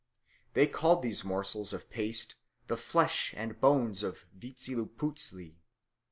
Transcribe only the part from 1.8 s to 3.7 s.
paste the flesh and